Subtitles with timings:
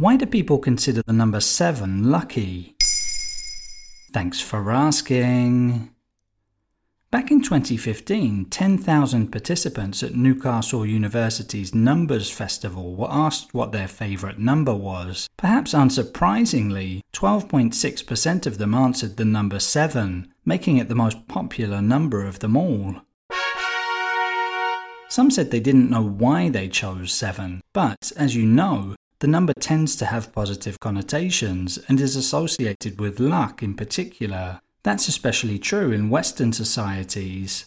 [0.00, 2.74] Why do people consider the number 7 lucky?
[4.14, 5.90] Thanks for asking.
[7.10, 14.38] Back in 2015, 10,000 participants at Newcastle University's Numbers Festival were asked what their favourite
[14.38, 15.28] number was.
[15.36, 22.24] Perhaps unsurprisingly, 12.6% of them answered the number 7, making it the most popular number
[22.24, 23.02] of them all.
[25.10, 29.52] Some said they didn't know why they chose 7, but as you know, the number
[29.52, 34.60] tends to have positive connotations and is associated with luck in particular.
[34.82, 37.66] That's especially true in Western societies.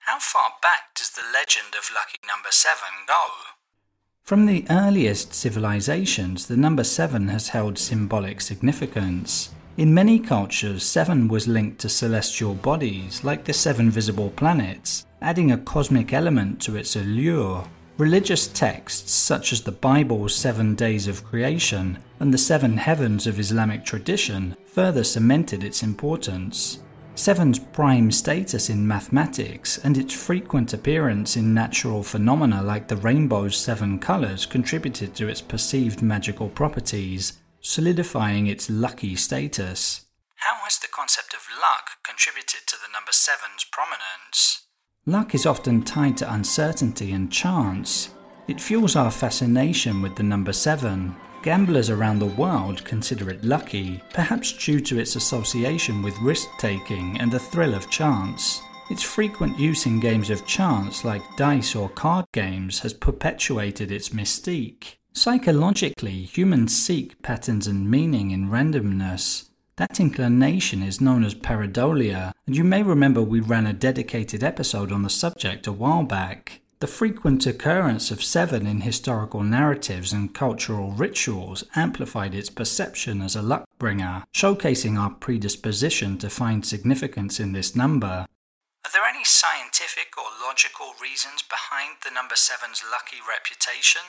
[0.00, 2.76] How far back does the legend of lucky number 7
[3.08, 3.26] go?
[4.22, 9.54] From the earliest civilizations, the number 7 has held symbolic significance.
[9.78, 15.52] In many cultures, 7 was linked to celestial bodies, like the seven visible planets, adding
[15.52, 17.68] a cosmic element to its allure.
[17.98, 23.40] Religious texts such as the Bible's seven days of creation and the seven heavens of
[23.40, 26.80] Islamic tradition further cemented its importance.
[27.14, 33.56] Seven's prime status in mathematics and its frequent appearance in natural phenomena like the rainbow's
[33.56, 40.04] seven colours contributed to its perceived magical properties, solidifying its lucky status.
[40.34, 44.65] How has the concept of luck contributed to the number seven's prominence?
[45.08, 48.12] Luck is often tied to uncertainty and chance.
[48.48, 51.14] It fuels our fascination with the number 7.
[51.44, 57.20] Gamblers around the world consider it lucky, perhaps due to its association with risk taking
[57.20, 58.60] and the thrill of chance.
[58.90, 64.08] Its frequent use in games of chance like dice or card games has perpetuated its
[64.08, 64.96] mystique.
[65.12, 69.45] Psychologically, humans seek patterns and meaning in randomness.
[69.76, 74.90] That inclination is known as pareidolia, and you may remember we ran a dedicated episode
[74.90, 76.62] on the subject a while back.
[76.80, 83.36] The frequent occurrence of seven in historical narratives and cultural rituals amplified its perception as
[83.36, 88.24] a luck bringer, showcasing our predisposition to find significance in this number.
[88.84, 94.02] Are there any scientific or logical reasons behind the number seven's lucky reputation?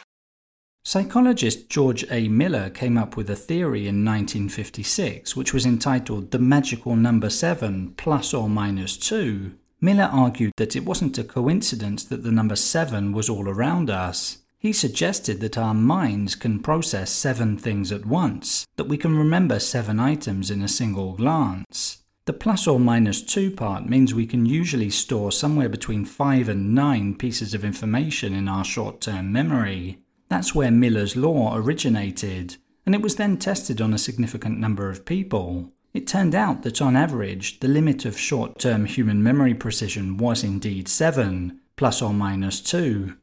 [0.88, 2.30] Psychologist George A.
[2.30, 7.94] Miller came up with a theory in 1956 which was entitled The Magical Number 7
[7.98, 9.52] plus or minus 2.
[9.82, 14.38] Miller argued that it wasn't a coincidence that the number 7 was all around us.
[14.60, 19.60] He suggested that our minds can process seven things at once, that we can remember
[19.60, 21.98] seven items in a single glance.
[22.24, 26.74] The plus or minus 2 part means we can usually store somewhere between 5 and
[26.74, 30.00] 9 pieces of information in our short term memory.
[30.30, 35.06] That's where Miller's law originated, and it was then tested on a significant number of
[35.06, 35.72] people.
[35.94, 40.44] It turned out that on average, the limit of short term human memory precision was
[40.44, 43.16] indeed 7, plus or minus 2.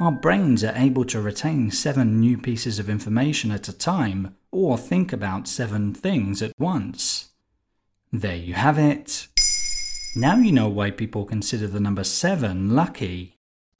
[0.00, 4.76] Our brains are able to retain 7 new pieces of information at a time, or
[4.76, 7.30] think about 7 things at once.
[8.12, 9.28] There you have it.
[10.14, 13.36] Now you know why people consider the number 7 lucky.